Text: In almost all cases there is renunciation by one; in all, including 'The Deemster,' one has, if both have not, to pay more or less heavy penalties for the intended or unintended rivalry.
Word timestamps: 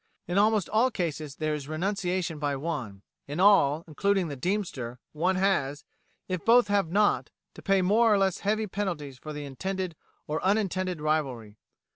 In 0.27 0.39
almost 0.39 0.67
all 0.67 0.89
cases 0.89 1.35
there 1.35 1.53
is 1.53 1.67
renunciation 1.67 2.39
by 2.39 2.55
one; 2.55 3.03
in 3.27 3.39
all, 3.39 3.83
including 3.87 4.29
'The 4.29 4.37
Deemster,' 4.37 4.97
one 5.11 5.35
has, 5.35 5.85
if 6.27 6.43
both 6.43 6.69
have 6.69 6.89
not, 6.89 7.29
to 7.53 7.61
pay 7.61 7.83
more 7.83 8.11
or 8.11 8.17
less 8.17 8.39
heavy 8.39 8.65
penalties 8.65 9.19
for 9.19 9.31
the 9.31 9.45
intended 9.45 9.95
or 10.25 10.43
unintended 10.43 11.01
rivalry. 11.01 11.59